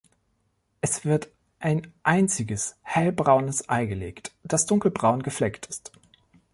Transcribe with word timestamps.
Es 0.81 1.05
wird 1.05 1.29
ein 1.59 1.93
einziges 2.01 2.75
hellbraunes 2.81 3.69
Ei 3.69 3.85
gelegt, 3.85 4.31
das 4.41 4.65
dunkelbraun 4.65 5.21
gefleckt 5.21 5.67
ist. 5.67 5.91